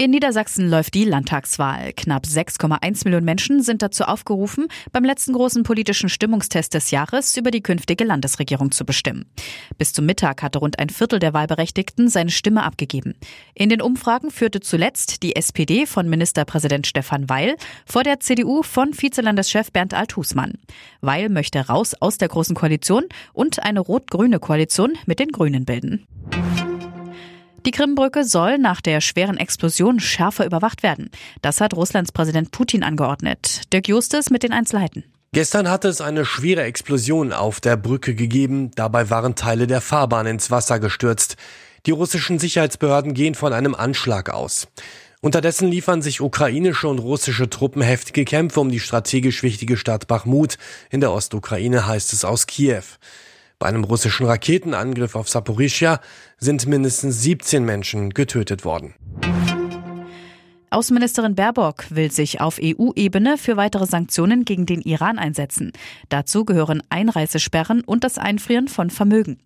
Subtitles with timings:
[0.00, 1.92] In Niedersachsen läuft die Landtagswahl.
[1.92, 7.50] Knapp 6,1 Millionen Menschen sind dazu aufgerufen, beim letzten großen politischen Stimmungstest des Jahres über
[7.50, 9.26] die künftige Landesregierung zu bestimmen.
[9.76, 13.12] Bis zum Mittag hatte rund ein Viertel der Wahlberechtigten seine Stimme abgegeben.
[13.52, 18.98] In den Umfragen führte zuletzt die SPD von Ministerpräsident Stefan Weil vor der CDU von
[18.98, 20.54] Vizelandeschef Bernd Althusmann.
[21.02, 23.04] Weil möchte raus aus der Großen Koalition
[23.34, 26.06] und eine rot-grüne Koalition mit den Grünen bilden.
[27.66, 31.10] Die Krimbrücke soll nach der schweren Explosion schärfer überwacht werden.
[31.42, 33.62] Das hat Russlands Präsident Putin angeordnet.
[33.72, 35.04] Dirk Justus mit den Einzelheiten.
[35.32, 38.70] Gestern hatte es eine schwere Explosion auf der Brücke gegeben.
[38.74, 41.36] Dabei waren Teile der Fahrbahn ins Wasser gestürzt.
[41.86, 44.66] Die russischen Sicherheitsbehörden gehen von einem Anschlag aus.
[45.20, 50.56] Unterdessen liefern sich ukrainische und russische Truppen heftige Kämpfe um die strategisch wichtige Stadt Bachmut.
[50.90, 52.84] In der Ostukraine heißt es aus Kiew.
[53.60, 56.00] Bei einem russischen Raketenangriff auf Saporischia
[56.38, 58.94] sind mindestens 17 Menschen getötet worden.
[60.70, 65.72] Außenministerin Baerbock will sich auf EU-Ebene für weitere Sanktionen gegen den Iran einsetzen.
[66.08, 69.36] Dazu gehören Einreisesperren und das Einfrieren von Vermögen.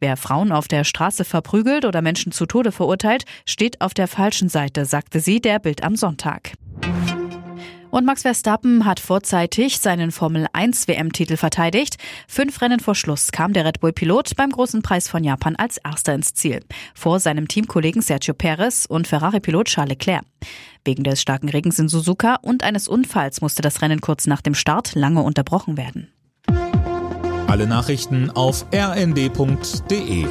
[0.00, 4.48] Wer Frauen auf der Straße verprügelt oder Menschen zu Tode verurteilt, steht auf der falschen
[4.48, 6.52] Seite, sagte sie der Bild am Sonntag.
[7.90, 11.96] Und Max Verstappen hat vorzeitig seinen Formel 1 WM-Titel verteidigt.
[12.26, 16.14] Fünf Rennen vor Schluss kam der Red Bull-Pilot beim großen Preis von Japan als erster
[16.14, 16.60] ins Ziel.
[16.94, 20.24] Vor seinem Teamkollegen Sergio Perez und Ferrari-Pilot Charles Leclerc.
[20.84, 24.54] Wegen des starken Regens in Suzuka und eines Unfalls musste das Rennen kurz nach dem
[24.54, 26.12] Start lange unterbrochen werden.
[27.46, 30.26] Alle Nachrichten auf rnd.de